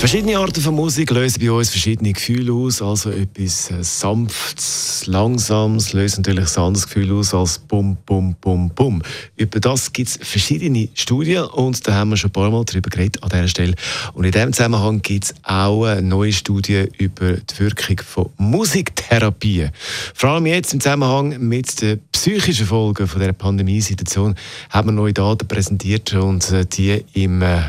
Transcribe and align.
Verschiedene 0.00 0.38
Arten 0.38 0.62
von 0.62 0.74
Musik 0.74 1.10
lösen 1.10 1.42
bei 1.44 1.52
uns 1.52 1.68
verschiedene 1.68 2.14
Gefühle 2.14 2.54
aus. 2.54 2.80
Also 2.80 3.10
etwas 3.10 3.70
äh, 3.70 3.84
Sanftes, 3.84 5.06
Langsames 5.06 5.92
löst 5.92 6.16
natürlich 6.16 6.56
ein 6.56 6.62
anderes 6.62 6.86
Gefühl 6.86 7.12
aus 7.12 7.34
als 7.34 7.58
Bum, 7.58 7.98
Bum, 8.06 8.34
Bum, 8.40 8.70
Bum. 8.70 9.02
Über 9.36 9.60
das 9.60 9.92
gibt 9.92 10.08
es 10.08 10.18
verschiedene 10.22 10.88
Studien 10.94 11.44
und 11.44 11.86
da 11.86 11.92
haben 11.92 12.08
wir 12.08 12.16
schon 12.16 12.30
ein 12.30 12.32
paar 12.32 12.50
Mal 12.50 12.64
darüber 12.64 12.88
geredet 12.88 13.22
an 13.22 13.28
dieser 13.28 13.48
Stelle. 13.48 13.74
Und 14.14 14.24
in 14.24 14.32
diesem 14.32 14.54
Zusammenhang 14.54 15.02
gibt 15.02 15.24
es 15.24 15.34
auch 15.42 15.84
eine 15.84 16.00
neue 16.00 16.32
Studie 16.32 16.88
über 16.96 17.34
die 17.34 17.58
Wirkung 17.58 17.98
von 17.98 18.30
Musiktherapie. 18.38 19.68
Vor 20.14 20.30
allem 20.30 20.46
jetzt 20.46 20.72
im 20.72 20.80
Zusammenhang 20.80 21.38
mit 21.46 21.82
den 21.82 22.00
psychischen 22.10 22.64
Folgen 22.64 23.06
von 23.06 23.20
der 23.20 23.34
Pandemiesituation 23.34 24.34
haben 24.70 24.88
wir 24.88 24.92
neue 24.92 25.12
Daten 25.12 25.46
präsentiert 25.46 26.14
und 26.14 26.50
äh, 26.52 26.64
die 26.64 27.04
im 27.12 27.42
äh, 27.42 27.64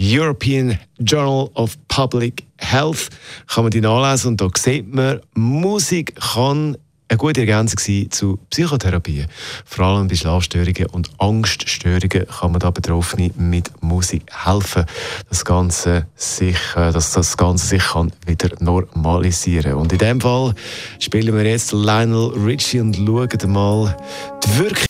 European 0.00 0.78
Journal 0.98 1.50
of 1.54 1.76
Public 1.88 2.44
Health 2.56 3.10
kann 3.46 3.64
man 3.64 3.70
die 3.70 3.82
nachlesen 3.82 4.30
und 4.30 4.40
da 4.40 4.48
sieht 4.56 4.92
man, 4.94 5.20
Musik 5.34 6.16
kann 6.16 6.78
eine 7.10 7.18
gute 7.18 7.40
Ergänzung 7.40 7.78
sein 7.80 8.10
zu 8.10 8.38
Psychotherapie. 8.50 9.26
Vor 9.64 9.84
allem 9.84 10.08
bei 10.08 10.14
Schlafstörungen 10.14 10.86
und 10.86 11.10
Angststörungen 11.18 12.26
kann 12.26 12.52
man 12.52 12.60
da 12.60 12.70
Betroffene 12.70 13.30
mit 13.36 13.70
Musik 13.82 14.22
helfen, 14.32 14.84
das 15.28 15.44
Ganze 15.44 16.06
sich, 16.14 16.56
äh, 16.76 16.92
dass 16.92 17.12
das 17.12 17.36
Ganze 17.36 17.66
sich 17.66 17.82
kann 17.82 18.12
wieder 18.26 18.50
normalisieren. 18.60 19.74
Und 19.74 19.92
in 19.92 19.98
dem 19.98 20.20
Fall 20.20 20.54
spielen 21.00 21.36
wir 21.36 21.44
jetzt 21.44 21.72
Lionel 21.72 22.30
Richie 22.42 22.80
und 22.80 22.96
schauen 22.96 23.52
mal 23.52 23.96
die 24.44 24.58
Wirkung 24.58 24.89